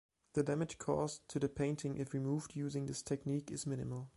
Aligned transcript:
The 0.33 0.41
damage 0.41 0.79
caused 0.79 1.27
to 1.29 1.37
the 1.37 1.47
painting 1.47 1.95
if 1.97 2.11
removed 2.15 2.55
using 2.55 2.87
this 2.87 3.03
technique 3.03 3.51
is 3.51 3.67
minimal. 3.67 4.09